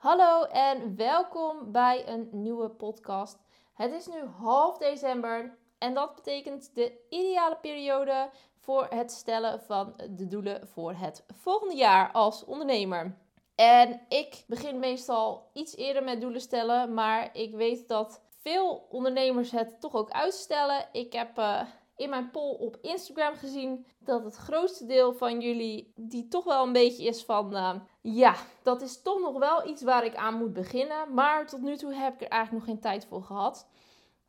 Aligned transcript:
Hallo 0.00 0.44
en 0.44 0.96
welkom 0.96 1.72
bij 1.72 2.08
een 2.08 2.28
nieuwe 2.32 2.68
podcast. 2.68 3.38
Het 3.74 3.92
is 3.92 4.06
nu 4.06 4.24
half 4.24 4.78
december 4.78 5.58
en 5.78 5.94
dat 5.94 6.14
betekent 6.14 6.74
de 6.74 6.92
ideale 7.08 7.56
periode 7.56 8.30
voor 8.60 8.86
het 8.90 9.12
stellen 9.12 9.60
van 9.60 9.94
de 10.10 10.26
doelen 10.26 10.68
voor 10.68 10.92
het 10.92 11.24
volgende 11.34 11.74
jaar 11.74 12.12
als 12.12 12.44
ondernemer. 12.44 13.16
En 13.54 14.00
ik 14.08 14.44
begin 14.46 14.78
meestal 14.78 15.50
iets 15.52 15.76
eerder 15.76 16.04
met 16.04 16.20
doelen 16.20 16.40
stellen, 16.40 16.94
maar 16.94 17.30
ik 17.32 17.54
weet 17.54 17.88
dat 17.88 18.22
veel 18.42 18.86
ondernemers 18.90 19.50
het 19.50 19.80
toch 19.80 19.94
ook 19.94 20.10
uitstellen. 20.10 20.88
Ik 20.92 21.12
heb 21.12 21.38
uh, 21.38 21.62
in 22.00 22.10
mijn 22.10 22.30
poll 22.30 22.56
op 22.58 22.76
Instagram 22.82 23.34
gezien 23.34 23.86
dat 23.98 24.24
het 24.24 24.36
grootste 24.36 24.86
deel 24.86 25.12
van 25.12 25.40
jullie 25.40 25.92
die 25.96 26.28
toch 26.28 26.44
wel 26.44 26.66
een 26.66 26.72
beetje 26.72 27.04
is 27.04 27.24
van 27.24 27.54
uh, 27.54 27.74
ja, 28.00 28.34
dat 28.62 28.82
is 28.82 29.02
toch 29.02 29.20
nog 29.20 29.38
wel 29.38 29.68
iets 29.68 29.82
waar 29.82 30.04
ik 30.04 30.14
aan 30.14 30.34
moet 30.34 30.52
beginnen, 30.52 31.14
maar 31.14 31.46
tot 31.46 31.60
nu 31.60 31.76
toe 31.76 31.94
heb 31.94 32.14
ik 32.14 32.20
er 32.20 32.28
eigenlijk 32.28 32.66
nog 32.66 32.74
geen 32.74 32.82
tijd 32.82 33.06
voor 33.06 33.22
gehad. 33.22 33.68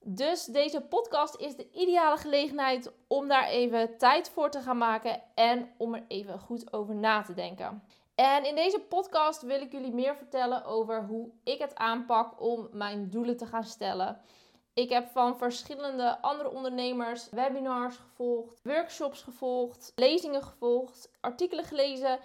Dus 0.04 0.46
deze 0.46 0.82
podcast 0.82 1.36
is 1.36 1.56
de 1.56 1.72
ideale 1.72 2.18
gelegenheid 2.18 2.92
om 3.08 3.28
daar 3.28 3.48
even 3.48 3.98
tijd 3.98 4.30
voor 4.30 4.50
te 4.50 4.62
gaan 4.62 4.78
maken 4.78 5.22
en 5.36 5.70
om 5.78 5.94
er 5.94 6.04
even 6.08 6.40
goed 6.40 6.74
over 6.74 6.96
na 6.96 7.22
te 7.22 7.34
denken. 7.34 7.84
En 8.16 8.46
in 8.46 8.56
deze 8.56 8.80
podcast 8.80 9.42
wil 9.42 9.62
ik 9.62 9.72
jullie 9.72 9.94
meer 9.94 10.16
vertellen 10.16 10.66
over 10.66 11.06
hoe 11.06 11.32
ik 11.44 11.60
het 11.60 11.76
aanpak 11.76 12.42
om 12.42 12.68
mijn 12.72 13.10
doelen 13.10 13.38
te 13.38 13.46
gaan 13.46 13.64
stellen. 13.64 14.22
Ik 14.74 14.90
heb 14.90 15.08
van 15.08 15.38
verschillende 15.38 16.22
andere 16.22 16.52
ondernemers 16.52 17.30
webinars 17.30 17.96
gevolgd, 17.96 18.60
workshops 18.64 19.22
gevolgd, 19.22 19.92
lezingen 19.96 20.44
gevolgd, 20.44 21.12
artikelen 21.22 21.66
gelezen, 21.66 22.20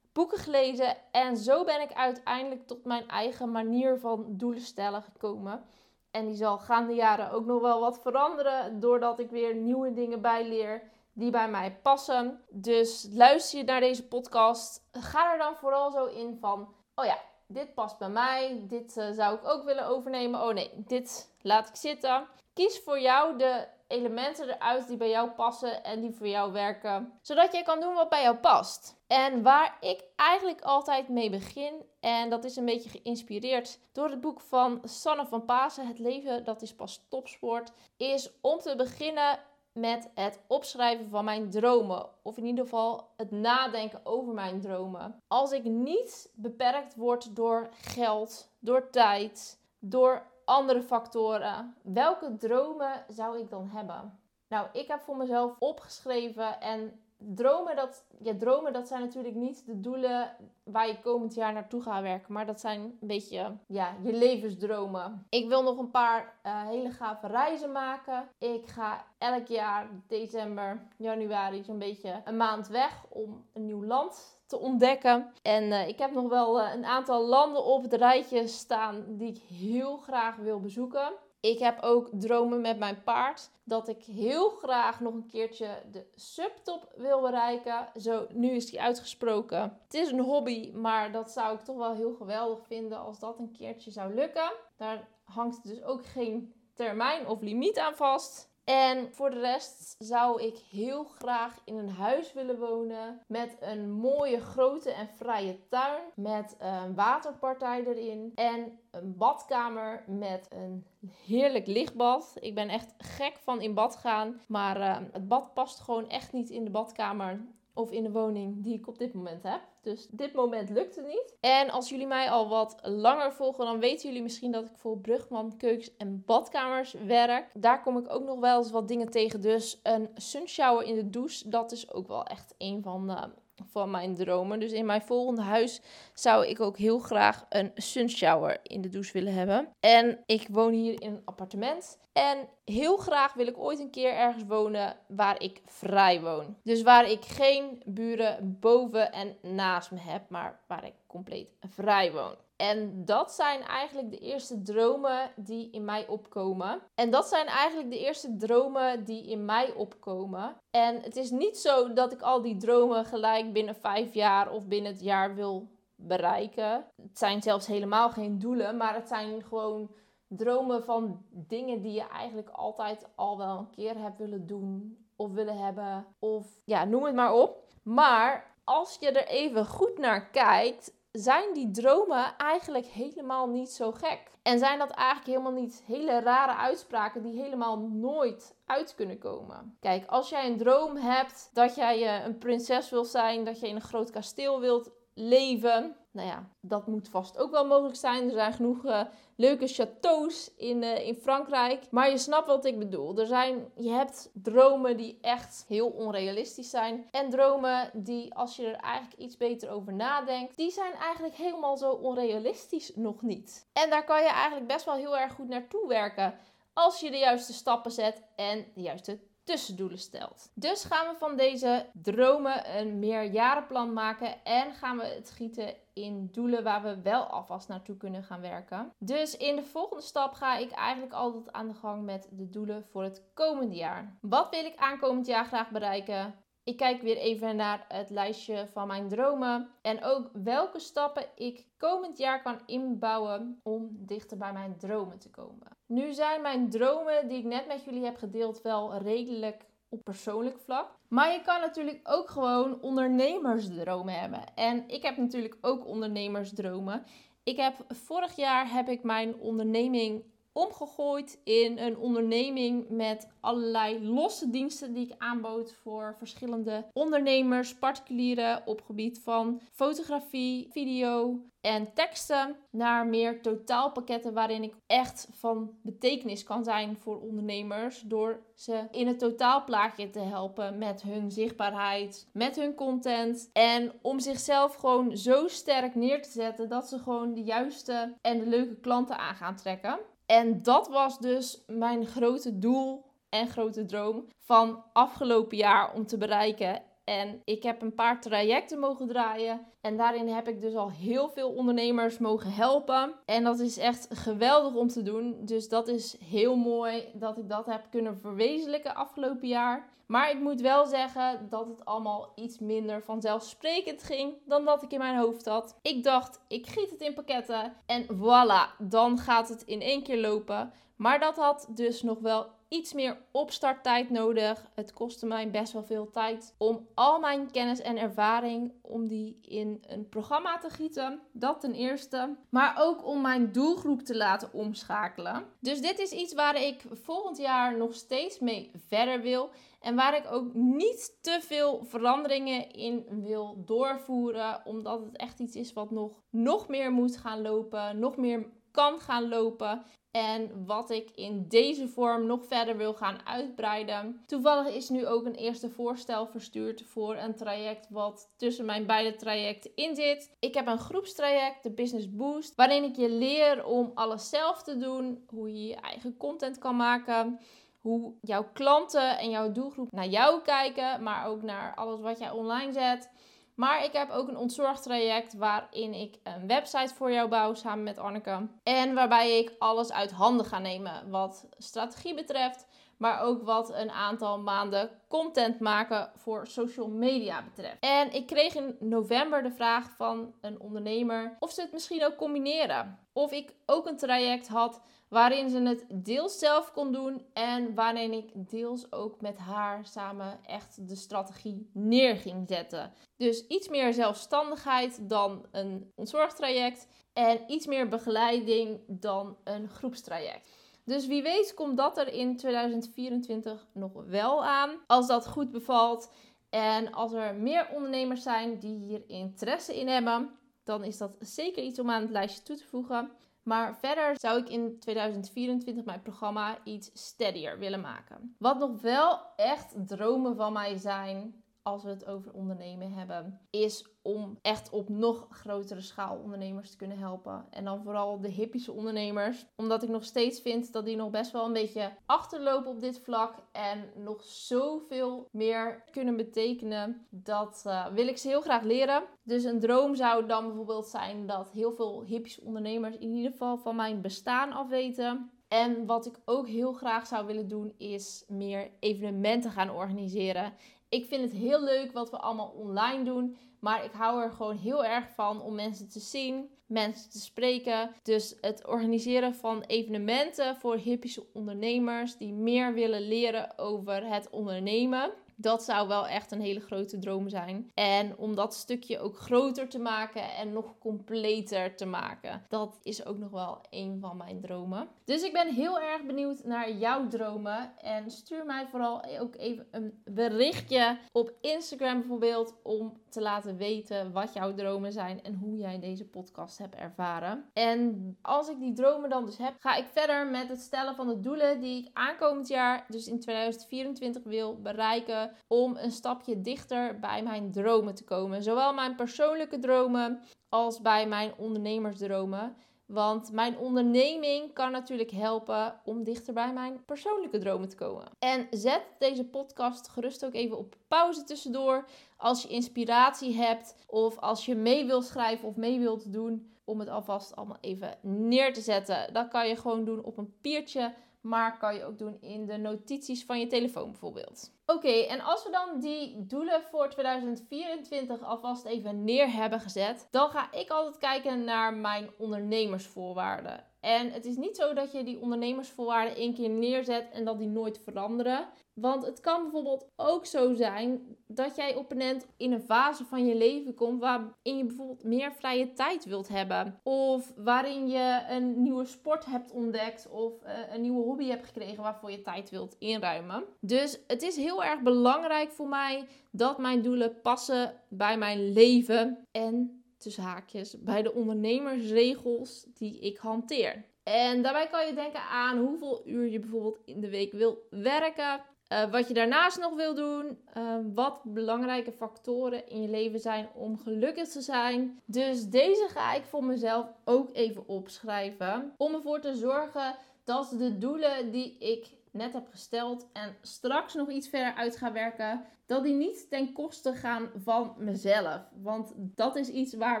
boeken 0.12 0.38
gelezen. 0.38 0.96
En 1.10 1.36
zo 1.36 1.64
ben 1.64 1.80
ik 1.80 1.92
uiteindelijk 1.92 2.66
tot 2.66 2.84
mijn 2.84 3.08
eigen 3.08 3.50
manier 3.50 3.98
van 3.98 4.24
doelen 4.28 4.62
stellen 4.62 5.02
gekomen. 5.02 5.64
En 6.10 6.26
die 6.26 6.36
zal 6.36 6.58
gaande 6.58 6.94
jaren 6.94 7.30
ook 7.30 7.44
nog 7.44 7.60
wel 7.60 7.80
wat 7.80 8.00
veranderen, 8.02 8.80
doordat 8.80 9.18
ik 9.18 9.30
weer 9.30 9.54
nieuwe 9.54 9.92
dingen 9.92 10.20
bijleer 10.20 10.82
die 11.12 11.30
bij 11.30 11.50
mij 11.50 11.78
passen. 11.82 12.44
Dus 12.48 13.08
luister 13.12 13.58
je 13.58 13.64
naar 13.64 13.80
deze 13.80 14.08
podcast, 14.08 14.88
ga 14.92 15.32
er 15.32 15.38
dan 15.38 15.56
vooral 15.56 15.90
zo 15.90 16.04
in 16.04 16.36
van: 16.40 16.74
oh 16.94 17.04
ja, 17.04 17.18
dit 17.46 17.74
past 17.74 17.98
bij 17.98 18.08
mij, 18.08 18.60
dit 18.62 18.96
uh, 18.96 19.10
zou 19.10 19.34
ik 19.34 19.48
ook 19.48 19.64
willen 19.64 19.86
overnemen. 19.86 20.42
Oh 20.42 20.54
nee, 20.54 20.70
dit 20.74 21.30
laat 21.42 21.68
ik 21.68 21.76
zitten. 21.76 22.26
Kies 22.52 22.80
voor 22.84 23.00
jou 23.00 23.38
de 23.38 23.66
elementen 23.86 24.48
eruit 24.48 24.88
die 24.88 24.96
bij 24.96 25.10
jou 25.10 25.30
passen 25.30 25.84
en 25.84 26.00
die 26.00 26.14
voor 26.14 26.28
jou 26.28 26.52
werken, 26.52 27.12
zodat 27.22 27.52
je 27.52 27.62
kan 27.62 27.80
doen 27.80 27.94
wat 27.94 28.08
bij 28.08 28.22
jou 28.22 28.36
past. 28.36 28.96
En 29.06 29.42
waar 29.42 29.76
ik 29.80 30.04
eigenlijk 30.16 30.60
altijd 30.60 31.08
mee 31.08 31.30
begin, 31.30 31.82
en 32.00 32.30
dat 32.30 32.44
is 32.44 32.56
een 32.56 32.64
beetje 32.64 32.90
geïnspireerd 32.90 33.78
door 33.92 34.10
het 34.10 34.20
boek 34.20 34.40
van 34.40 34.80
Sanne 34.84 35.26
van 35.26 35.44
Pasen, 35.44 35.86
Het 35.86 35.98
leven 35.98 36.44
dat 36.44 36.62
is 36.62 36.74
pas 36.74 37.06
topsport, 37.08 37.72
is 37.96 38.30
om 38.40 38.58
te 38.58 38.76
beginnen 38.76 39.38
met 39.76 40.10
het 40.14 40.40
opschrijven 40.46 41.08
van 41.08 41.24
mijn 41.24 41.50
dromen. 41.50 42.06
Of 42.22 42.36
in 42.36 42.44
ieder 42.44 42.64
geval 42.64 43.08
het 43.16 43.30
nadenken 43.30 44.00
over 44.04 44.34
mijn 44.34 44.60
dromen. 44.60 45.22
Als 45.28 45.52
ik 45.52 45.64
niet 45.64 46.30
beperkt 46.34 46.94
word 46.94 47.36
door 47.36 47.68
geld, 47.70 48.50
door 48.58 48.90
tijd, 48.90 49.60
door 49.78 50.22
andere 50.44 50.82
factoren, 50.82 51.74
welke 51.82 52.36
dromen 52.36 53.04
zou 53.08 53.38
ik 53.38 53.50
dan 53.50 53.68
hebben? 53.68 54.18
Nou, 54.48 54.66
ik 54.72 54.88
heb 54.88 55.00
voor 55.00 55.16
mezelf 55.16 55.56
opgeschreven 55.58 56.60
en 56.60 57.05
dromen, 57.18 57.76
dat, 57.76 58.04
ja, 58.22 58.34
dromen, 58.38 58.72
dat 58.72 58.88
zijn 58.88 59.00
natuurlijk 59.00 59.34
niet 59.34 59.66
de 59.66 59.80
doelen 59.80 60.36
waar 60.64 60.86
je 60.86 61.00
komend 61.00 61.34
jaar 61.34 61.52
naartoe 61.52 61.82
gaat 61.82 62.02
werken. 62.02 62.32
Maar 62.32 62.46
dat 62.46 62.60
zijn 62.60 62.80
een 62.80 63.06
beetje 63.06 63.56
ja, 63.66 63.94
je 64.02 64.12
levensdromen. 64.12 65.26
Ik 65.28 65.48
wil 65.48 65.62
nog 65.62 65.78
een 65.78 65.90
paar 65.90 66.34
uh, 66.46 66.66
hele 66.68 66.90
gave 66.90 67.26
reizen 67.26 67.72
maken. 67.72 68.28
Ik 68.38 68.66
ga 68.66 69.04
elk 69.18 69.46
jaar 69.46 69.88
december, 70.06 70.86
januari 70.96 71.64
zo'n 71.64 71.78
beetje 71.78 72.20
een 72.24 72.36
maand 72.36 72.68
weg 72.68 73.04
om 73.08 73.44
een 73.52 73.66
nieuw 73.66 73.84
land 73.84 74.38
te 74.46 74.58
ontdekken. 74.58 75.32
En 75.42 75.64
uh, 75.64 75.88
ik 75.88 75.98
heb 75.98 76.12
nog 76.12 76.28
wel 76.28 76.60
uh, 76.60 76.74
een 76.74 76.84
aantal 76.84 77.26
landen 77.26 77.64
op 77.64 77.82
het 77.82 77.92
rijtje 77.92 78.46
staan 78.46 79.04
die 79.08 79.28
ik 79.28 79.42
heel 79.58 79.96
graag 79.96 80.36
wil 80.36 80.60
bezoeken. 80.60 81.12
Ik 81.46 81.58
heb 81.58 81.82
ook 81.82 82.08
dromen 82.12 82.60
met 82.60 82.78
mijn 82.78 83.02
paard. 83.02 83.50
Dat 83.64 83.88
ik 83.88 84.04
heel 84.04 84.50
graag 84.50 85.00
nog 85.00 85.14
een 85.14 85.26
keertje 85.26 85.82
de 85.92 86.06
subtop 86.14 86.92
wil 86.96 87.20
bereiken. 87.20 87.88
Zo, 87.96 88.26
nu 88.30 88.50
is 88.50 88.70
die 88.70 88.80
uitgesproken. 88.80 89.60
Het 89.84 89.94
is 89.94 90.10
een 90.10 90.20
hobby, 90.20 90.72
maar 90.72 91.12
dat 91.12 91.30
zou 91.30 91.54
ik 91.54 91.64
toch 91.64 91.76
wel 91.76 91.94
heel 91.94 92.14
geweldig 92.14 92.66
vinden 92.66 92.98
als 92.98 93.18
dat 93.18 93.38
een 93.38 93.52
keertje 93.52 93.90
zou 93.90 94.14
lukken. 94.14 94.52
Daar 94.76 95.08
hangt 95.24 95.66
dus 95.66 95.82
ook 95.82 96.06
geen 96.06 96.54
termijn 96.74 97.28
of 97.28 97.40
limiet 97.40 97.78
aan 97.78 97.94
vast. 97.94 98.54
En 98.66 99.14
voor 99.14 99.30
de 99.30 99.40
rest 99.40 99.94
zou 99.98 100.42
ik 100.42 100.58
heel 100.70 101.04
graag 101.04 101.60
in 101.64 101.76
een 101.76 101.90
huis 101.90 102.32
willen 102.32 102.58
wonen 102.58 103.20
met 103.26 103.56
een 103.60 103.90
mooie 103.90 104.40
grote 104.40 104.90
en 104.92 105.08
vrije 105.08 105.68
tuin 105.68 106.02
met 106.14 106.56
een 106.58 106.94
waterpartij 106.94 107.84
erin 107.84 108.32
en 108.34 108.78
een 108.90 109.16
badkamer 109.16 110.04
met 110.06 110.46
een 110.48 110.86
heerlijk 111.24 111.66
lichtbad. 111.66 112.36
Ik 112.40 112.54
ben 112.54 112.68
echt 112.68 112.94
gek 112.98 113.38
van 113.38 113.60
in 113.60 113.74
bad 113.74 113.96
gaan, 113.96 114.40
maar 114.46 114.80
uh, 114.80 114.98
het 115.12 115.28
bad 115.28 115.54
past 115.54 115.80
gewoon 115.80 116.08
echt 116.08 116.32
niet 116.32 116.50
in 116.50 116.64
de 116.64 116.70
badkamer 116.70 117.40
of 117.76 117.90
in 117.90 118.02
de 118.02 118.10
woning 118.10 118.62
die 118.62 118.74
ik 118.74 118.88
op 118.88 118.98
dit 118.98 119.14
moment 119.14 119.42
heb. 119.42 119.60
Dus 119.82 120.06
dit 120.10 120.32
moment 120.32 120.70
lukt 120.70 120.96
het 120.96 121.06
niet. 121.06 121.36
En 121.40 121.70
als 121.70 121.88
jullie 121.88 122.06
mij 122.06 122.30
al 122.30 122.48
wat 122.48 122.78
langer 122.82 123.32
volgen, 123.32 123.64
dan 123.64 123.78
weten 123.78 124.08
jullie 124.08 124.22
misschien 124.22 124.52
dat 124.52 124.64
ik 124.64 124.76
voor 124.76 124.98
Brugman 124.98 125.56
keukens 125.56 125.96
en 125.96 126.22
badkamers 126.26 126.92
werk. 126.92 127.50
Daar 127.54 127.82
kom 127.82 127.98
ik 127.98 128.12
ook 128.12 128.24
nog 128.24 128.38
wel 128.40 128.58
eens 128.58 128.70
wat 128.70 128.88
dingen 128.88 129.10
tegen. 129.10 129.40
Dus 129.40 129.80
een 129.82 130.08
sunshower 130.14 130.86
in 130.86 130.94
de 130.94 131.10
douche, 131.10 131.48
dat 131.48 131.72
is 131.72 131.92
ook 131.92 132.08
wel 132.08 132.24
echt 132.24 132.54
een 132.58 132.82
van 132.82 133.06
de 133.06 133.30
van 133.64 133.90
mijn 133.90 134.14
dromen. 134.14 134.60
Dus 134.60 134.72
in 134.72 134.86
mijn 134.86 135.02
volgende 135.02 135.42
huis 135.42 135.80
zou 136.14 136.46
ik 136.46 136.60
ook 136.60 136.76
heel 136.76 136.98
graag 136.98 137.46
een 137.48 137.70
sunshower 137.74 138.58
in 138.62 138.80
de 138.80 138.88
douche 138.88 139.12
willen 139.12 139.34
hebben. 139.34 139.68
En 139.80 140.18
ik 140.26 140.46
woon 140.50 140.72
hier 140.72 141.02
in 141.02 141.12
een 141.12 141.22
appartement. 141.24 141.98
En 142.12 142.48
heel 142.64 142.96
graag 142.96 143.34
wil 143.34 143.46
ik 143.46 143.58
ooit 143.58 143.78
een 143.78 143.90
keer 143.90 144.12
ergens 144.12 144.44
wonen 144.46 144.96
waar 145.08 145.42
ik 145.42 145.62
vrij 145.66 146.20
woon. 146.20 146.56
Dus 146.62 146.82
waar 146.82 147.10
ik 147.10 147.24
geen 147.24 147.82
buren 147.84 148.58
boven 148.60 149.12
en 149.12 149.36
naast 149.42 149.90
me 149.90 149.98
heb, 149.98 150.30
maar 150.30 150.60
waar 150.66 150.84
ik 150.84 150.94
compleet 151.06 151.48
vrij 151.60 152.12
woon. 152.12 152.34
En 152.56 153.04
dat 153.04 153.32
zijn 153.32 153.62
eigenlijk 153.62 154.10
de 154.10 154.18
eerste 154.18 154.62
dromen 154.62 155.30
die 155.36 155.70
in 155.70 155.84
mij 155.84 156.06
opkomen. 156.06 156.82
En 156.94 157.10
dat 157.10 157.26
zijn 157.26 157.46
eigenlijk 157.46 157.90
de 157.90 157.98
eerste 157.98 158.36
dromen 158.36 159.04
die 159.04 159.26
in 159.26 159.44
mij 159.44 159.72
opkomen. 159.72 160.56
En 160.70 161.00
het 161.00 161.16
is 161.16 161.30
niet 161.30 161.58
zo 161.58 161.92
dat 161.92 162.12
ik 162.12 162.22
al 162.22 162.42
die 162.42 162.56
dromen 162.56 163.04
gelijk 163.04 163.52
binnen 163.52 163.74
vijf 163.74 164.14
jaar 164.14 164.50
of 164.50 164.66
binnen 164.66 164.92
het 164.92 165.00
jaar 165.02 165.34
wil 165.34 165.68
bereiken. 165.94 166.84
Het 167.02 167.18
zijn 167.18 167.42
zelfs 167.42 167.66
helemaal 167.66 168.10
geen 168.10 168.38
doelen, 168.38 168.76
maar 168.76 168.94
het 168.94 169.08
zijn 169.08 169.42
gewoon 169.42 169.90
dromen 170.28 170.84
van 170.84 171.24
dingen 171.30 171.82
die 171.82 171.92
je 171.92 172.08
eigenlijk 172.08 172.48
altijd 172.48 173.06
al 173.14 173.38
wel 173.38 173.58
een 173.58 173.70
keer 173.70 173.98
hebt 173.98 174.18
willen 174.18 174.46
doen 174.46 174.98
of 175.16 175.32
willen 175.32 175.58
hebben. 175.58 176.06
Of 176.18 176.46
ja, 176.64 176.84
noem 176.84 177.04
het 177.04 177.14
maar 177.14 177.32
op. 177.32 177.64
Maar 177.82 178.54
als 178.64 178.96
je 179.00 179.10
er 179.10 179.26
even 179.26 179.66
goed 179.66 179.98
naar 179.98 180.30
kijkt, 180.30 180.92
zijn 181.18 181.52
die 181.52 181.70
dromen 181.70 182.36
eigenlijk 182.36 182.86
helemaal 182.86 183.48
niet 183.48 183.70
zo 183.70 183.92
gek. 183.92 184.20
En 184.42 184.58
zijn 184.58 184.78
dat 184.78 184.90
eigenlijk 184.90 185.26
helemaal 185.26 185.62
niet 185.62 185.82
hele 185.86 186.20
rare 186.20 186.54
uitspraken 186.54 187.22
die 187.22 187.42
helemaal 187.42 187.78
nooit 187.78 188.56
uit 188.66 188.94
kunnen 188.94 189.18
komen. 189.18 189.76
Kijk, 189.80 190.06
als 190.06 190.28
jij 190.28 190.46
een 190.46 190.56
droom 190.56 190.96
hebt 190.96 191.50
dat 191.52 191.74
jij 191.74 192.06
eh, 192.06 192.24
een 192.24 192.38
prinses 192.38 192.90
wil 192.90 193.04
zijn, 193.04 193.44
dat 193.44 193.60
je 193.60 193.68
in 193.68 193.74
een 193.74 193.80
groot 193.80 194.10
kasteel 194.10 194.60
wilt 194.60 194.90
leven, 195.14 195.96
nou 196.16 196.28
ja, 196.28 196.48
dat 196.60 196.86
moet 196.86 197.08
vast 197.08 197.38
ook 197.38 197.50
wel 197.50 197.66
mogelijk 197.66 197.96
zijn. 197.96 198.24
Er 198.24 198.34
zijn 198.34 198.52
genoeg 198.52 198.84
uh, 198.84 199.02
leuke 199.36 199.66
chateaus 199.66 200.54
in, 200.56 200.82
uh, 200.82 201.06
in 201.06 201.14
Frankrijk. 201.14 201.90
Maar 201.90 202.10
je 202.10 202.18
snapt 202.18 202.46
wat 202.46 202.64
ik 202.64 202.78
bedoel. 202.78 203.18
Er 203.18 203.26
zijn, 203.26 203.72
je 203.76 203.90
hebt 203.90 204.30
dromen 204.32 204.96
die 204.96 205.18
echt 205.20 205.64
heel 205.68 205.88
onrealistisch 205.88 206.70
zijn. 206.70 207.08
En 207.10 207.30
dromen 207.30 207.90
die, 207.94 208.34
als 208.34 208.56
je 208.56 208.66
er 208.66 208.80
eigenlijk 208.80 209.20
iets 209.20 209.36
beter 209.36 209.70
over 209.70 209.92
nadenkt, 209.92 210.56
die 210.56 210.70
zijn 210.70 210.92
eigenlijk 210.92 211.34
helemaal 211.34 211.76
zo 211.76 211.90
onrealistisch 211.90 212.92
nog 212.94 213.22
niet. 213.22 213.68
En 213.72 213.90
daar 213.90 214.04
kan 214.04 214.22
je 214.22 214.28
eigenlijk 214.28 214.66
best 214.66 214.84
wel 214.84 214.94
heel 214.94 215.18
erg 215.18 215.32
goed 215.32 215.48
naartoe 215.48 215.88
werken. 215.88 216.34
Als 216.72 217.00
je 217.00 217.10
de 217.10 217.18
juiste 217.18 217.52
stappen 217.52 217.90
zet 217.92 218.22
en 218.36 218.66
de 218.74 218.80
juiste 218.80 219.18
tussendoelen 219.46 219.98
stelt. 219.98 220.50
Dus 220.54 220.84
gaan 220.84 221.12
we 221.12 221.18
van 221.18 221.36
deze 221.36 221.86
dromen 221.92 222.78
een 222.78 222.98
meerjarenplan 222.98 223.92
maken 223.92 224.44
en 224.44 224.72
gaan 224.72 224.96
we 224.96 225.04
het 225.04 225.30
gieten 225.30 225.74
in 225.96 226.28
doelen 226.32 226.64
waar 226.64 226.82
we 226.82 227.02
wel 227.02 227.24
alvast 227.24 227.68
naartoe 227.68 227.96
kunnen 227.96 228.22
gaan 228.22 228.40
werken. 228.40 228.92
Dus 228.98 229.36
in 229.36 229.56
de 229.56 229.62
volgende 229.62 230.02
stap 230.02 230.32
ga 230.32 230.56
ik 230.56 230.70
eigenlijk 230.70 231.12
altijd 231.12 231.52
aan 231.52 231.68
de 231.68 231.74
gang 231.74 232.04
met 232.04 232.28
de 232.30 232.50
doelen 232.50 232.84
voor 232.84 233.02
het 233.02 233.22
komende 233.34 233.74
jaar. 233.74 234.18
Wat 234.20 234.50
wil 234.50 234.64
ik 234.64 234.76
aankomend 234.76 235.26
jaar 235.26 235.44
graag 235.44 235.70
bereiken? 235.70 236.34
Ik 236.64 236.76
kijk 236.76 237.02
weer 237.02 237.16
even 237.16 237.56
naar 237.56 237.84
het 237.88 238.10
lijstje 238.10 238.68
van 238.72 238.86
mijn 238.86 239.08
dromen. 239.08 239.70
En 239.82 240.04
ook 240.04 240.30
welke 240.32 240.78
stappen 240.78 241.26
ik 241.34 241.66
komend 241.76 242.18
jaar 242.18 242.42
kan 242.42 242.60
inbouwen 242.66 243.60
om 243.62 243.88
dichter 243.92 244.36
bij 244.36 244.52
mijn 244.52 244.76
dromen 244.78 245.18
te 245.18 245.30
komen. 245.30 245.76
Nu 245.86 246.12
zijn 246.12 246.42
mijn 246.42 246.70
dromen 246.70 247.28
die 247.28 247.38
ik 247.38 247.44
net 247.44 247.66
met 247.66 247.84
jullie 247.84 248.04
heb 248.04 248.16
gedeeld 248.16 248.62
wel 248.62 248.96
redelijk 248.96 249.66
op 249.88 250.04
persoonlijk 250.04 250.58
vlak. 250.58 250.98
Maar 251.08 251.32
je 251.32 251.42
kan 251.42 251.60
natuurlijk 251.60 252.00
ook 252.02 252.30
gewoon 252.30 252.80
ondernemersdromen 252.80 254.20
hebben. 254.20 254.54
En 254.54 254.88
ik 254.88 255.02
heb 255.02 255.16
natuurlijk 255.16 255.56
ook 255.60 255.86
ondernemersdromen. 255.86 257.04
Ik 257.42 257.56
heb 257.56 257.74
vorig 257.88 258.36
jaar 258.36 258.70
heb 258.70 258.88
ik 258.88 259.02
mijn 259.02 259.36
onderneming 259.36 260.24
omgegooid 260.56 261.40
in 261.44 261.78
een 261.78 261.98
onderneming 261.98 262.88
met 262.88 263.28
allerlei 263.40 264.08
losse 264.08 264.50
diensten 264.50 264.92
die 264.92 265.06
ik 265.06 265.14
aanbood 265.18 265.72
voor 265.72 266.14
verschillende 266.18 266.86
ondernemers, 266.92 267.74
particulieren 267.74 268.62
op 268.66 268.82
gebied 268.82 269.20
van 269.22 269.60
fotografie, 269.72 270.68
video 270.70 271.40
en 271.60 271.92
teksten 271.94 272.56
naar 272.70 273.06
meer 273.06 273.42
totaalpakketten 273.42 274.32
waarin 274.34 274.62
ik 274.62 274.74
echt 274.86 275.28
van 275.32 275.70
betekenis 275.82 276.42
kan 276.42 276.64
zijn 276.64 276.96
voor 276.96 277.20
ondernemers 277.20 278.00
door 278.00 278.42
ze 278.54 278.86
in 278.90 279.06
het 279.06 279.18
totaalplaatje 279.18 280.10
te 280.10 280.20
helpen 280.20 280.78
met 280.78 281.02
hun 281.02 281.30
zichtbaarheid, 281.30 282.28
met 282.32 282.56
hun 282.56 282.74
content 282.74 283.50
en 283.52 283.92
om 284.02 284.20
zichzelf 284.20 284.74
gewoon 284.74 285.16
zo 285.16 285.48
sterk 285.48 285.94
neer 285.94 286.22
te 286.22 286.30
zetten 286.30 286.68
dat 286.68 286.88
ze 286.88 286.98
gewoon 286.98 287.34
de 287.34 287.42
juiste 287.42 288.14
en 288.20 288.38
de 288.38 288.46
leuke 288.46 288.76
klanten 288.80 289.18
aan 289.18 289.34
gaan 289.34 289.56
trekken. 289.56 289.98
En 290.26 290.62
dat 290.62 290.88
was 290.88 291.18
dus 291.18 291.62
mijn 291.66 292.06
grote 292.06 292.58
doel 292.58 293.04
en 293.28 293.48
grote 293.48 293.84
droom 293.84 294.26
van 294.38 294.84
afgelopen 294.92 295.56
jaar 295.56 295.92
om 295.94 296.06
te 296.06 296.18
bereiken. 296.18 296.82
En 297.08 297.42
ik 297.44 297.62
heb 297.62 297.82
een 297.82 297.94
paar 297.94 298.20
trajecten 298.20 298.78
mogen 298.78 299.06
draaien. 299.08 299.66
En 299.80 299.96
daarin 299.96 300.28
heb 300.28 300.48
ik 300.48 300.60
dus 300.60 300.74
al 300.74 300.90
heel 300.90 301.28
veel 301.28 301.50
ondernemers 301.50 302.18
mogen 302.18 302.52
helpen. 302.52 303.14
En 303.24 303.44
dat 303.44 303.58
is 303.58 303.78
echt 303.78 304.08
geweldig 304.10 304.74
om 304.74 304.88
te 304.88 305.02
doen. 305.02 305.36
Dus 305.40 305.68
dat 305.68 305.88
is 305.88 306.16
heel 306.24 306.56
mooi 306.56 307.04
dat 307.14 307.38
ik 307.38 307.48
dat 307.48 307.66
heb 307.66 307.86
kunnen 307.90 308.18
verwezenlijken 308.18 308.94
afgelopen 308.94 309.48
jaar. 309.48 309.88
Maar 310.06 310.30
ik 310.30 310.40
moet 310.40 310.60
wel 310.60 310.86
zeggen 310.86 311.46
dat 311.50 311.66
het 311.66 311.84
allemaal 311.84 312.32
iets 312.34 312.58
minder 312.58 313.02
vanzelfsprekend 313.02 314.02
ging 314.02 314.34
dan 314.44 314.64
dat 314.64 314.82
ik 314.82 314.92
in 314.92 314.98
mijn 314.98 315.18
hoofd 315.18 315.46
had. 315.46 315.78
Ik 315.82 316.04
dacht, 316.04 316.40
ik 316.48 316.66
giet 316.66 316.90
het 316.90 317.00
in 317.00 317.14
pakketten 317.14 317.72
en 317.86 318.04
voilà, 318.04 318.76
dan 318.78 319.18
gaat 319.18 319.48
het 319.48 319.62
in 319.62 319.80
één 319.80 320.02
keer 320.02 320.20
lopen. 320.20 320.72
Maar 320.96 321.20
dat 321.20 321.36
had 321.36 321.68
dus 321.70 322.02
nog 322.02 322.18
wel 322.18 322.46
iets 322.68 322.92
meer 322.92 323.18
opstarttijd 323.32 324.10
nodig. 324.10 324.70
Het 324.74 324.92
kostte 324.92 325.26
mij 325.26 325.50
best 325.50 325.72
wel 325.72 325.84
veel 325.84 326.10
tijd 326.10 326.54
om 326.58 326.88
al 326.94 327.18
mijn 327.18 327.50
kennis 327.50 327.80
en 327.80 327.96
ervaring 327.96 328.72
om 328.82 329.08
die 329.08 329.38
in 329.40 329.84
een 329.86 330.08
programma 330.08 330.58
te 330.58 330.70
gieten. 330.70 331.20
Dat 331.32 331.60
ten 331.60 331.74
eerste, 331.74 332.36
maar 332.50 332.76
ook 332.78 333.06
om 333.06 333.20
mijn 333.20 333.52
doelgroep 333.52 334.02
te 334.02 334.16
laten 334.16 334.52
omschakelen. 334.52 335.44
Dus 335.60 335.80
dit 335.80 335.98
is 335.98 336.10
iets 336.10 336.34
waar 336.34 336.62
ik 336.62 336.82
volgend 336.92 337.36
jaar 337.36 337.76
nog 337.76 337.94
steeds 337.94 338.38
mee 338.38 338.70
verder 338.88 339.20
wil 339.20 339.50
en 339.80 339.94
waar 339.94 340.16
ik 340.16 340.32
ook 340.32 340.54
niet 340.54 341.18
te 341.20 341.38
veel 341.40 341.84
veranderingen 341.84 342.70
in 342.70 343.06
wil 343.22 343.62
doorvoeren, 343.64 344.62
omdat 344.64 345.00
het 345.00 345.16
echt 345.16 345.38
iets 345.38 345.54
is 345.54 345.72
wat 345.72 345.90
nog, 345.90 346.22
nog 346.30 346.68
meer 346.68 346.92
moet 346.92 347.16
gaan 347.16 347.42
lopen, 347.42 347.98
nog 347.98 348.16
meer 348.16 348.46
kan 348.76 349.00
gaan 349.00 349.28
lopen. 349.28 349.82
En 350.10 350.66
wat 350.66 350.90
ik 350.90 351.10
in 351.14 351.48
deze 351.48 351.88
vorm 351.88 352.26
nog 352.26 352.46
verder 352.46 352.76
wil 352.76 352.94
gaan 352.94 353.18
uitbreiden. 353.24 354.22
Toevallig 354.26 354.74
is 354.74 354.88
nu 354.88 355.06
ook 355.06 355.24
een 355.24 355.34
eerste 355.34 355.70
voorstel 355.70 356.26
verstuurd 356.26 356.82
voor 356.82 357.16
een 357.16 357.34
traject 357.34 357.86
wat 357.90 358.32
tussen 358.36 358.64
mijn 358.64 358.86
beide 358.86 359.16
trajecten 359.16 359.70
in 359.74 359.94
zit. 359.94 360.36
Ik 360.38 360.54
heb 360.54 360.66
een 360.66 360.78
groepstraject, 360.78 361.62
de 361.62 361.70
Business 361.70 362.14
Boost, 362.14 362.54
waarin 362.54 362.84
ik 362.84 362.96
je 362.96 363.10
leer 363.10 363.64
om 363.64 363.90
alles 363.94 364.28
zelf 364.28 364.62
te 364.62 364.76
doen, 364.76 365.24
hoe 365.28 365.52
je 365.52 365.66
je 365.66 365.76
eigen 365.76 366.16
content 366.16 366.58
kan 366.58 366.76
maken 366.76 367.38
hoe 367.86 368.12
jouw 368.20 368.48
klanten 368.52 369.18
en 369.18 369.30
jouw 369.30 369.52
doelgroep 369.52 369.90
naar 369.90 370.06
jou 370.06 370.42
kijken, 370.42 371.02
maar 371.02 371.26
ook 371.26 371.42
naar 371.42 371.74
alles 371.74 372.00
wat 372.00 372.18
jij 372.18 372.30
online 372.30 372.72
zet. 372.72 373.10
Maar 373.56 373.84
ik 373.84 373.92
heb 373.92 374.10
ook 374.10 374.28
een 374.28 374.36
ontzorgtraject 374.36 375.34
waarin 375.34 375.94
ik 375.94 376.18
een 376.22 376.46
website 376.46 376.94
voor 376.94 377.12
jou 377.12 377.28
bouw 377.28 377.54
samen 377.54 377.84
met 377.84 377.98
Anneke. 377.98 378.48
En 378.62 378.94
waarbij 378.94 379.38
ik 379.38 379.52
alles 379.58 379.92
uit 379.92 380.10
handen 380.10 380.46
ga 380.46 380.58
nemen 380.58 381.10
wat 381.10 381.48
strategie 381.58 382.14
betreft, 382.14 382.66
maar 382.96 383.20
ook 383.20 383.42
wat 383.42 383.74
een 383.74 383.90
aantal 383.90 384.38
maanden 384.38 384.90
content 385.08 385.60
maken 385.60 386.10
voor 386.14 386.46
social 386.46 386.88
media 386.88 387.42
betreft. 387.42 387.76
En 387.80 388.12
ik 388.12 388.26
kreeg 388.26 388.54
in 388.54 388.76
november 388.80 389.42
de 389.42 389.52
vraag 389.52 389.90
van 389.96 390.34
een 390.40 390.60
ondernemer 390.60 391.36
of 391.38 391.52
ze 391.52 391.60
het 391.60 391.72
misschien 391.72 392.04
ook 392.04 392.16
combineren. 392.16 392.98
Of 393.12 393.32
ik 393.32 393.54
ook 393.66 393.86
een 393.86 393.96
traject 393.96 394.48
had 394.48 394.80
waarin 395.08 395.50
ze 395.50 395.60
het 395.60 395.84
deels 395.88 396.38
zelf 396.38 396.72
kon 396.72 396.92
doen 396.92 397.26
en 397.32 397.74
waarin 397.74 398.12
ik 398.12 398.30
deels 398.34 398.92
ook 398.92 399.20
met 399.20 399.38
haar 399.38 399.86
samen 399.86 400.38
echt 400.44 400.88
de 400.88 400.96
strategie 400.96 401.70
neer 401.72 402.16
ging 402.16 402.44
zetten. 402.48 402.92
Dus 403.16 403.46
iets 403.46 403.68
meer 403.68 403.92
zelfstandigheid 403.92 405.08
dan 405.08 405.46
een 405.52 405.92
ontzorgtraject 405.94 406.88
en 407.12 407.40
iets 407.46 407.66
meer 407.66 407.88
begeleiding 407.88 408.80
dan 408.86 409.36
een 409.44 409.68
groepstraject. 409.68 410.48
Dus 410.86 411.06
wie 411.06 411.22
weet 411.22 411.54
komt 411.54 411.76
dat 411.76 411.98
er 411.98 412.12
in 412.12 412.36
2024 412.36 413.66
nog 413.72 413.92
wel 413.92 414.44
aan. 414.44 414.70
Als 414.86 415.06
dat 415.06 415.26
goed 415.26 415.50
bevalt 415.50 416.12
en 416.50 416.92
als 416.92 417.12
er 417.12 417.34
meer 417.34 417.68
ondernemers 417.74 418.22
zijn 418.22 418.58
die 418.58 418.78
hier 418.78 419.04
interesse 419.06 419.78
in 419.78 419.88
hebben, 419.88 420.30
dan 420.64 420.84
is 420.84 420.98
dat 420.98 421.16
zeker 421.20 421.62
iets 421.62 421.78
om 421.78 421.90
aan 421.90 422.02
het 422.02 422.10
lijstje 422.10 422.42
toe 422.42 422.56
te 422.56 422.64
voegen. 422.64 423.10
Maar 423.42 423.76
verder 423.78 424.18
zou 424.20 424.40
ik 424.40 424.48
in 424.48 424.78
2024 424.78 425.84
mijn 425.84 426.02
programma 426.02 426.58
iets 426.64 426.90
steadier 426.94 427.58
willen 427.58 427.80
maken. 427.80 428.34
Wat 428.38 428.58
nog 428.58 428.80
wel 428.80 429.20
echt 429.36 429.74
dromen 429.86 430.36
van 430.36 430.52
mij 430.52 430.76
zijn, 430.76 431.44
als 431.66 431.82
we 431.82 431.90
het 431.90 432.06
over 432.06 432.32
ondernemen 432.32 432.92
hebben, 432.92 433.40
is 433.50 433.86
om 434.02 434.38
echt 434.42 434.70
op 434.70 434.88
nog 434.88 435.26
grotere 435.30 435.80
schaal 435.80 436.16
ondernemers 436.16 436.70
te 436.70 436.76
kunnen 436.76 436.98
helpen. 436.98 437.46
En 437.50 437.64
dan 437.64 437.82
vooral 437.82 438.20
de 438.20 438.28
hippische 438.28 438.72
ondernemers. 438.72 439.46
Omdat 439.56 439.82
ik 439.82 439.88
nog 439.88 440.04
steeds 440.04 440.40
vind 440.40 440.72
dat 440.72 440.84
die 440.84 440.96
nog 440.96 441.10
best 441.10 441.30
wel 441.32 441.44
een 441.44 441.52
beetje 441.52 441.92
achterlopen 442.06 442.70
op 442.70 442.80
dit 442.80 443.00
vlak. 443.00 443.34
En 443.52 443.90
nog 443.94 444.24
zoveel 444.24 445.28
meer 445.32 445.84
kunnen 445.90 446.16
betekenen. 446.16 447.06
Dat 447.10 447.62
uh, 447.66 447.86
wil 447.86 448.06
ik 448.06 448.18
ze 448.18 448.28
heel 448.28 448.40
graag 448.40 448.62
leren. 448.62 449.02
Dus 449.22 449.44
een 449.44 449.60
droom 449.60 449.94
zou 449.94 450.26
dan 450.26 450.46
bijvoorbeeld 450.46 450.86
zijn 450.86 451.26
dat 451.26 451.50
heel 451.50 451.72
veel 451.72 452.02
hippische 452.04 452.44
ondernemers 452.44 452.96
in 452.96 453.14
ieder 453.14 453.30
geval 453.30 453.58
van 453.58 453.76
mijn 453.76 454.00
bestaan 454.00 454.52
afweten. 454.52 455.30
En 455.48 455.86
wat 455.86 456.06
ik 456.06 456.20
ook 456.24 456.48
heel 456.48 456.72
graag 456.72 457.06
zou 457.06 457.26
willen 457.26 457.48
doen, 457.48 457.74
is 457.78 458.24
meer 458.28 458.70
evenementen 458.80 459.50
gaan 459.50 459.70
organiseren. 459.70 460.52
Ik 460.88 461.06
vind 461.06 461.22
het 461.22 461.40
heel 461.40 461.62
leuk 461.62 461.92
wat 461.92 462.10
we 462.10 462.18
allemaal 462.18 462.54
online 462.56 463.04
doen. 463.04 463.36
Maar 463.60 463.84
ik 463.84 463.92
hou 463.92 464.22
er 464.22 464.32
gewoon 464.32 464.56
heel 464.56 464.84
erg 464.84 465.08
van 465.14 465.42
om 465.42 465.54
mensen 465.54 465.88
te 465.88 466.00
zien, 466.00 466.50
mensen 466.66 467.10
te 467.10 467.18
spreken. 467.18 467.90
Dus 468.02 468.36
het 468.40 468.66
organiseren 468.66 469.34
van 469.34 469.62
evenementen 469.62 470.56
voor 470.56 470.76
hippische 470.76 471.26
ondernemers 471.32 472.16
die 472.16 472.32
meer 472.32 472.74
willen 472.74 473.08
leren 473.08 473.58
over 473.58 474.06
het 474.06 474.30
ondernemen. 474.30 475.10
Dat 475.36 475.62
zou 475.62 475.88
wel 475.88 476.06
echt 476.06 476.30
een 476.32 476.40
hele 476.40 476.60
grote 476.60 476.98
droom 476.98 477.28
zijn. 477.28 477.70
En 477.74 478.16
om 478.16 478.34
dat 478.34 478.54
stukje 478.54 478.98
ook 478.98 479.18
groter 479.18 479.68
te 479.68 479.78
maken 479.78 480.34
en 480.34 480.52
nog 480.52 480.78
completer 480.78 481.76
te 481.76 481.86
maken. 481.86 482.42
Dat 482.48 482.78
is 482.82 483.04
ook 483.04 483.18
nog 483.18 483.30
wel 483.30 483.60
een 483.70 483.98
van 484.00 484.16
mijn 484.16 484.40
dromen. 484.40 484.88
Dus 485.04 485.22
ik 485.22 485.32
ben 485.32 485.54
heel 485.54 485.80
erg 485.80 486.04
benieuwd 486.06 486.44
naar 486.44 486.72
jouw 486.72 487.08
dromen. 487.08 487.78
En 487.78 488.10
stuur 488.10 488.44
mij 488.44 488.66
vooral 488.66 489.04
ook 489.20 489.36
even 489.36 489.66
een 489.70 490.02
berichtje 490.04 490.98
op 491.12 491.32
Instagram 491.40 491.98
bijvoorbeeld. 491.98 492.54
Om 492.62 493.00
te 493.08 493.20
laten 493.20 493.56
weten 493.56 494.12
wat 494.12 494.32
jouw 494.32 494.54
dromen 494.54 494.92
zijn 494.92 495.22
en 495.22 495.34
hoe 495.34 495.56
jij 495.56 495.78
deze 495.80 496.04
podcast 496.04 496.58
hebt 496.58 496.74
ervaren. 496.74 497.44
En 497.52 498.16
als 498.22 498.48
ik 498.48 498.58
die 498.58 498.72
dromen 498.72 499.10
dan 499.10 499.24
dus 499.24 499.36
heb, 499.36 499.54
ga 499.58 499.76
ik 499.76 499.86
verder 499.92 500.26
met 500.26 500.48
het 500.48 500.60
stellen 500.60 500.94
van 500.94 501.06
de 501.06 501.20
doelen 501.20 501.60
die 501.60 501.84
ik 501.84 501.90
aankomend 501.92 502.48
jaar, 502.48 502.84
dus 502.88 503.06
in 503.06 503.20
2024, 503.20 504.22
wil 504.22 504.60
bereiken 504.60 505.25
om 505.46 505.76
een 505.76 505.92
stapje 505.92 506.40
dichter 506.40 506.98
bij 506.98 507.22
mijn 507.22 507.52
dromen 507.52 507.94
te 507.94 508.04
komen. 508.04 508.42
Zowel 508.42 508.74
mijn 508.74 508.94
persoonlijke 508.94 509.58
dromen 509.58 510.22
als 510.48 510.80
bij 510.80 511.08
mijn 511.08 511.32
ondernemersdromen. 511.36 512.56
Want 512.86 513.32
mijn 513.32 513.58
onderneming 513.58 514.52
kan 514.52 514.72
natuurlijk 514.72 515.10
helpen 515.10 515.80
om 515.84 516.04
dichter 516.04 516.34
bij 516.34 516.52
mijn 516.52 516.84
persoonlijke 516.84 517.38
dromen 517.38 517.68
te 517.68 517.76
komen. 517.76 518.04
En 518.18 518.46
zet 518.50 518.82
deze 518.98 519.24
podcast 519.24 519.88
gerust 519.88 520.24
ook 520.24 520.34
even 520.34 520.58
op 520.58 520.76
pauze 520.88 521.24
tussendoor. 521.24 521.88
Als 522.16 522.42
je 522.42 522.48
inspiratie 522.48 523.34
hebt 523.34 523.74
of 523.86 524.18
als 524.18 524.46
je 524.46 524.54
mee 524.54 524.86
wilt 524.86 525.04
schrijven 525.04 525.48
of 525.48 525.56
mee 525.56 525.78
wilt 525.78 526.12
doen. 526.12 526.54
Om 526.64 526.80
het 526.80 526.88
alvast 526.88 527.36
allemaal 527.36 527.58
even 527.60 527.98
neer 528.02 528.52
te 528.52 528.60
zetten. 528.60 529.12
Dat 529.12 529.28
kan 529.28 529.48
je 529.48 529.56
gewoon 529.56 529.84
doen 529.84 530.04
op 530.04 530.18
een 530.18 530.32
papiertje. 530.32 530.94
Maar 531.20 531.58
kan 531.58 531.74
je 531.74 531.84
ook 531.84 531.98
doen 531.98 532.20
in 532.20 532.46
de 532.46 532.56
notities 532.56 533.24
van 533.24 533.40
je 533.40 533.46
telefoon 533.46 533.90
bijvoorbeeld. 533.90 534.50
Oké, 534.66 534.88
en 534.88 535.20
als 535.20 535.44
we 535.44 535.50
dan 535.50 535.80
die 535.80 536.26
doelen 536.26 536.62
voor 536.62 536.88
2024 536.88 538.22
alvast 538.22 538.64
even 538.64 539.04
neer 539.04 539.32
hebben 539.32 539.60
gezet, 539.60 540.08
dan 540.10 540.30
ga 540.30 540.52
ik 540.52 540.70
altijd 540.70 540.98
kijken 540.98 541.44
naar 541.44 541.74
mijn 541.74 542.10
ondernemersvoorwaarden. 542.18 543.64
En 543.86 544.10
het 544.10 544.24
is 544.24 544.36
niet 544.36 544.56
zo 544.56 544.74
dat 544.74 544.92
je 544.92 545.04
die 545.04 545.20
ondernemersvoorwaarden 545.20 546.16
één 546.16 546.34
keer 546.34 546.50
neerzet 546.50 547.10
en 547.12 547.24
dat 547.24 547.38
die 547.38 547.48
nooit 547.48 547.80
veranderen. 547.84 548.48
Want 548.74 549.06
het 549.06 549.20
kan 549.20 549.42
bijvoorbeeld 549.42 549.86
ook 549.96 550.26
zo 550.26 550.54
zijn 550.54 551.16
dat 551.26 551.56
jij 551.56 551.74
op 551.74 551.90
een 551.90 551.96
moment 551.96 552.26
in 552.36 552.52
een 552.52 552.60
fase 552.60 553.04
van 553.04 553.26
je 553.26 553.34
leven 553.34 553.74
komt 553.74 554.00
waarin 554.00 554.56
je 554.56 554.64
bijvoorbeeld 554.64 555.04
meer 555.04 555.32
vrije 555.32 555.72
tijd 555.72 556.04
wilt 556.04 556.28
hebben. 556.28 556.80
Of 556.82 557.32
waarin 557.36 557.88
je 557.88 558.24
een 558.28 558.62
nieuwe 558.62 558.84
sport 558.84 559.24
hebt 559.24 559.52
ontdekt 559.52 560.08
of 560.10 560.32
uh, 560.42 560.50
een 560.74 560.80
nieuwe 560.80 561.02
hobby 561.02 561.26
hebt 561.28 561.46
gekregen 561.46 561.82
waarvoor 561.82 562.10
je 562.10 562.22
tijd 562.22 562.50
wilt 562.50 562.76
inruimen. 562.78 563.44
Dus 563.60 564.00
het 564.06 564.22
is 564.22 564.36
heel 564.36 564.55
erg 564.64 564.80
belangrijk 564.80 565.52
voor 565.52 565.68
mij 565.68 566.06
dat 566.30 566.58
mijn 566.58 566.82
doelen 566.82 567.20
passen 567.20 567.74
bij 567.88 568.18
mijn 568.18 568.52
leven 568.52 569.18
en 569.30 569.84
tussen 569.98 570.22
haakjes 570.22 570.82
bij 570.82 571.02
de 571.02 571.14
ondernemersregels 571.14 572.66
die 572.74 572.98
ik 572.98 573.16
hanteer. 573.16 573.84
En 574.02 574.42
daarbij 574.42 574.66
kan 574.66 574.86
je 574.86 574.94
denken 574.94 575.20
aan 575.20 575.58
hoeveel 575.58 576.02
uur 576.04 576.30
je 576.30 576.38
bijvoorbeeld 576.38 576.78
in 576.84 577.00
de 577.00 577.10
week 577.10 577.32
wil 577.32 577.66
werken. 577.70 578.40
Uh, 578.72 578.90
wat 578.90 579.08
je 579.08 579.14
daarnaast 579.14 579.58
nog 579.58 579.74
wil 579.74 579.94
doen. 579.94 580.38
Uh, 580.56 580.76
wat 580.94 581.20
belangrijke 581.24 581.92
factoren 581.92 582.68
in 582.68 582.82
je 582.82 582.88
leven 582.88 583.20
zijn 583.20 583.48
om 583.54 583.78
gelukkig 583.78 584.28
te 584.28 584.40
zijn. 584.40 585.00
Dus 585.04 585.48
deze 585.48 585.86
ga 585.88 586.14
ik 586.14 586.24
voor 586.24 586.44
mezelf 586.44 586.86
ook 587.04 587.30
even 587.32 587.68
opschrijven. 587.68 588.72
Om 588.76 588.94
ervoor 588.94 589.20
te 589.20 589.34
zorgen 589.34 589.96
dat 590.24 590.54
de 590.58 590.78
doelen 590.78 591.30
die 591.30 591.56
ik 591.58 591.86
net 592.16 592.32
heb 592.32 592.48
gesteld 592.50 593.08
en 593.12 593.36
straks 593.40 593.94
nog 593.94 594.10
iets 594.10 594.28
verder 594.28 594.54
uit 594.54 594.76
ga 594.76 594.92
werken, 594.92 595.44
dat 595.66 595.84
die 595.84 595.94
niet 595.94 596.30
ten 596.30 596.52
koste 596.52 596.94
gaan 596.94 597.30
van 597.34 597.74
mezelf. 597.78 598.40
Want 598.62 598.92
dat 598.96 599.36
is 599.36 599.48
iets 599.48 599.74
waar 599.74 600.00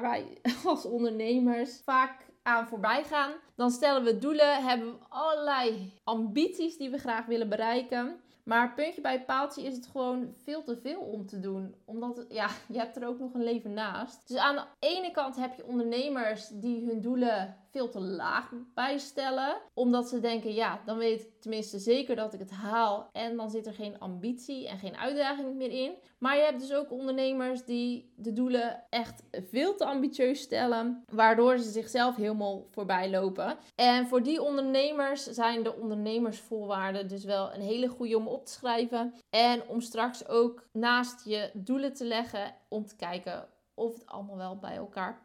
wij 0.00 0.38
als 0.64 0.84
ondernemers 0.84 1.80
vaak 1.84 2.26
aan 2.42 2.66
voorbij 2.66 3.04
gaan. 3.04 3.32
Dan 3.54 3.70
stellen 3.70 4.04
we 4.04 4.18
doelen, 4.18 4.64
hebben 4.64 4.92
we 4.92 4.98
allerlei 5.08 5.92
ambities 6.04 6.76
die 6.76 6.90
we 6.90 6.98
graag 6.98 7.26
willen 7.26 7.48
bereiken. 7.48 8.20
Maar 8.46 8.74
puntje 8.74 9.00
bij 9.00 9.24
paaltje 9.24 9.62
is 9.62 9.76
het 9.76 9.86
gewoon 9.86 10.34
veel 10.44 10.62
te 10.62 10.76
veel 10.76 11.00
om 11.00 11.26
te 11.26 11.40
doen. 11.40 11.74
Omdat, 11.84 12.26
ja, 12.28 12.48
je 12.68 12.78
hebt 12.78 12.96
er 12.96 13.06
ook 13.06 13.18
nog 13.18 13.34
een 13.34 13.42
leven 13.42 13.72
naast. 13.72 14.28
Dus 14.28 14.36
aan 14.36 14.54
de 14.54 14.64
ene 14.78 15.10
kant 15.10 15.36
heb 15.36 15.54
je 15.54 15.66
ondernemers 15.66 16.48
die 16.48 16.86
hun 16.86 17.00
doelen 17.00 17.56
veel 17.76 17.88
te 17.88 18.00
laag 18.00 18.52
bijstellen. 18.74 19.56
Omdat 19.74 20.08
ze 20.08 20.20
denken, 20.20 20.54
ja, 20.54 20.80
dan 20.84 20.98
weet 20.98 21.20
ik 21.20 21.40
tenminste 21.40 21.78
zeker 21.78 22.16
dat 22.16 22.34
ik 22.34 22.38
het 22.38 22.50
haal. 22.50 23.08
En 23.12 23.36
dan 23.36 23.50
zit 23.50 23.66
er 23.66 23.72
geen 23.72 23.98
ambitie 23.98 24.68
en 24.68 24.78
geen 24.78 24.96
uitdaging 24.96 25.56
meer 25.56 25.70
in. 25.70 25.92
Maar 26.18 26.36
je 26.36 26.42
hebt 26.42 26.60
dus 26.60 26.74
ook 26.74 26.90
ondernemers 26.90 27.64
die 27.64 28.12
de 28.16 28.32
doelen 28.32 28.84
echt 28.90 29.22
veel 29.30 29.74
te 29.74 29.84
ambitieus 29.84 30.40
stellen. 30.40 31.02
Waardoor 31.12 31.58
ze 31.58 31.70
zichzelf 31.70 32.16
helemaal 32.16 32.66
voorbij 32.70 33.10
lopen. 33.10 33.56
En 33.74 34.06
voor 34.06 34.22
die 34.22 34.42
ondernemers 34.42 35.22
zijn 35.24 35.62
de 35.62 35.76
ondernemersvoorwaarden 35.76 37.08
dus 37.08 37.24
wel 37.24 37.54
een 37.54 37.60
hele 37.60 37.88
goede 37.88 38.16
om 38.16 38.28
op 38.28 38.46
te 38.46 38.52
schrijven. 38.52 39.14
En 39.30 39.62
om 39.68 39.80
straks 39.80 40.28
ook 40.28 40.68
naast 40.72 41.24
je 41.24 41.50
doelen 41.54 41.94
te 41.94 42.04
leggen 42.04 42.54
om 42.68 42.86
te 42.86 42.96
kijken 42.96 43.48
of 43.76 43.94
het 43.94 44.06
allemaal 44.06 44.36
wel 44.36 44.56
bij 44.56 44.76
elkaar 44.76 45.20
past. 45.22 45.24